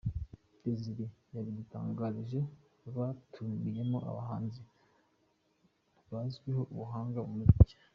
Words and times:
Desire 0.63 1.05
yabidutangarije, 1.35 2.39
batumiyemo 2.95 3.97
abahanzi 4.09 4.61
bazwiho 6.11 6.61
ubuhanga 6.73 7.19
mu 7.27 7.33
muziki. 7.39 7.75